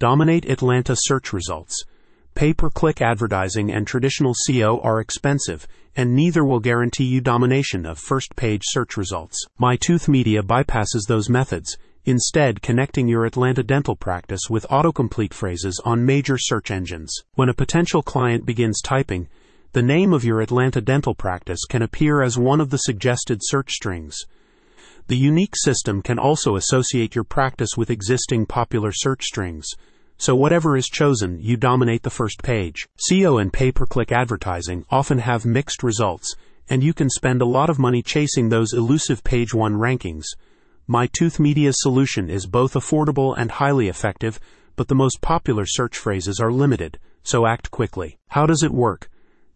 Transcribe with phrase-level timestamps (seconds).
[0.00, 1.74] Dominate Atlanta search results.
[2.36, 7.84] Pay per click advertising and traditional SEO are expensive, and neither will guarantee you domination
[7.84, 9.44] of first page search results.
[9.60, 16.06] MyTooth Media bypasses those methods, instead, connecting your Atlanta dental practice with autocomplete phrases on
[16.06, 17.12] major search engines.
[17.34, 19.26] When a potential client begins typing,
[19.72, 23.72] the name of your Atlanta dental practice can appear as one of the suggested search
[23.72, 24.16] strings.
[25.08, 29.66] The unique system can also associate your practice with existing popular search strings
[30.20, 32.88] so whatever is chosen, you dominate the first page.
[33.08, 36.34] SEO and pay-per-click advertising often have mixed results,
[36.68, 40.24] and you can spend a lot of money chasing those elusive page one rankings.
[40.88, 44.40] MyTooth Media's solution is both affordable and highly effective,
[44.74, 48.18] but the most popular search phrases are limited, so act quickly.
[48.30, 49.08] How does it work?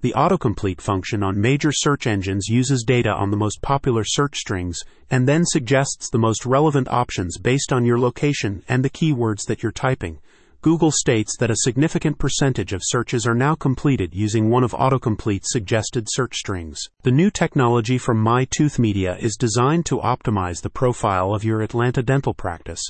[0.03, 4.81] The autocomplete function on major search engines uses data on the most popular search strings
[5.09, 9.63] and then suggests the most relevant options based on your location and the keywords that
[9.63, 10.19] you're typing.
[10.61, 15.53] Google states that a significant percentage of searches are now completed using one of autocomplete's
[15.53, 16.81] suggested search strings.
[17.05, 22.03] The new technology from MyTooth Media is designed to optimize the profile of your Atlanta
[22.03, 22.83] dental practice,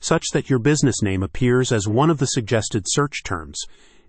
[0.00, 3.60] such that your business name appears as one of the suggested search terms,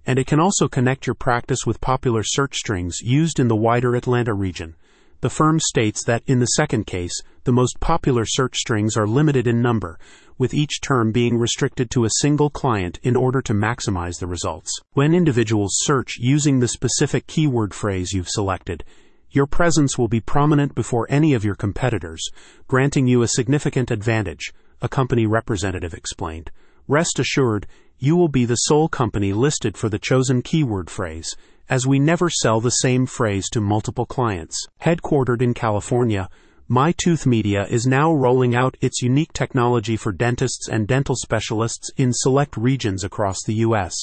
[0.06, 3.96] and it can also connect your practice with popular search strings used in the wider
[3.96, 4.76] Atlanta region.
[5.22, 9.48] The firm states that in the second case, the most popular search strings are limited
[9.48, 9.98] in number,
[10.38, 14.72] with each term being restricted to a single client in order to maximize the results.
[14.94, 18.84] When individuals search using the specific keyword phrase you've selected,
[19.32, 22.30] your presence will be prominent before any of your competitors,
[22.68, 26.52] granting you a significant advantage, a company representative explained.
[26.88, 27.66] Rest assured,
[27.98, 31.36] you will be the sole company listed for the chosen keyword phrase,
[31.70, 34.68] as we never sell the same phrase to multiple clients.
[34.82, 36.30] Headquartered in California,
[36.70, 42.12] MyTooth Media is now rolling out its unique technology for dentists and dental specialists in
[42.12, 43.96] select regions across the U.S.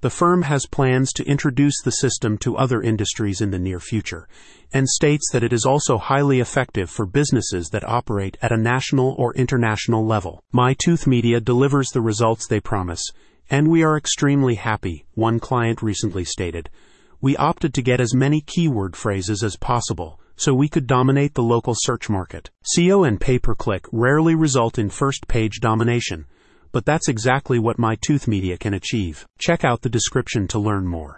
[0.00, 4.28] The firm has plans to introduce the system to other industries in the near future,
[4.72, 9.16] and states that it is also highly effective for businesses that operate at a national
[9.18, 10.44] or international level.
[10.54, 13.02] MyTooth Media delivers the results they promise,
[13.50, 16.70] and we are extremely happy, one client recently stated.
[17.20, 21.42] We opted to get as many keyword phrases as possible so we could dominate the
[21.42, 22.48] local search market.
[22.76, 26.26] SEO and pay-per-click rarely result in first page domination,
[26.72, 29.26] but that's exactly what MyTooth Media can achieve.
[29.38, 31.16] Check out the description to learn more.